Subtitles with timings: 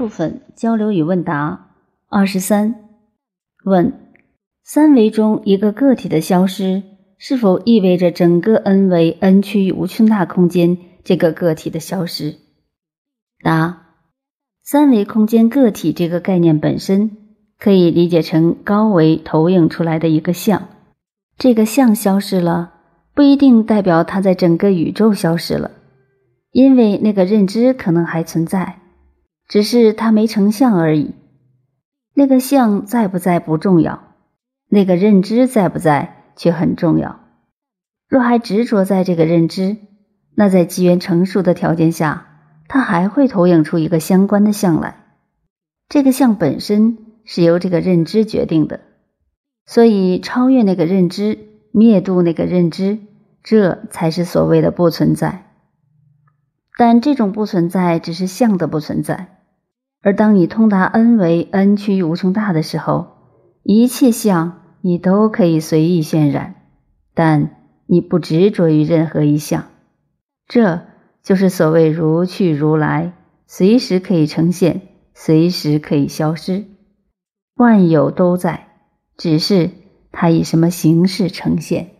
[0.00, 1.72] 部分交流与问答
[2.08, 2.88] 二十三
[3.66, 3.92] 问：
[4.64, 6.82] 三维中一个个体的消失，
[7.18, 12.36] 是否意味着整个 n 维 n 趋于无穷大空间这个个体的消失？
[13.42, 13.88] 答：
[14.62, 17.10] 三维空间个体这个概念本身
[17.58, 20.66] 可以理解成高维投影出来的一个像，
[21.36, 22.72] 这个像消失了，
[23.14, 25.70] 不一定代表它在整个宇宙消失了，
[26.52, 28.79] 因为那个认知可能还存在。
[29.50, 31.16] 只是它没成像而已，
[32.14, 34.14] 那个像在不在不重要，
[34.68, 37.18] 那个认知在不在却很重要。
[38.08, 39.76] 若还执着在这个认知，
[40.36, 42.28] 那在机缘成熟的条件下，
[42.68, 45.04] 它还会投影出一个相关的像来。
[45.88, 48.78] 这个像本身是由这个认知决定的，
[49.66, 51.36] 所以超越那个认知，
[51.72, 53.00] 灭度那个认知，
[53.42, 55.46] 这才是所谓的不存在。
[56.78, 59.38] 但这种不存在只是像的不存在。
[60.02, 63.08] 而当你通达 n 为 n 趋于无穷大的时候，
[63.62, 66.54] 一切相你都可以随意渲染，
[67.14, 67.56] 但
[67.86, 69.66] 你不执着于任何一项，
[70.46, 70.80] 这
[71.22, 73.12] 就是所谓如去如来，
[73.46, 74.80] 随时可以呈现，
[75.12, 76.64] 随时可以消失，
[77.56, 78.68] 万有都在，
[79.18, 79.70] 只是
[80.12, 81.90] 它以什么形式呈现。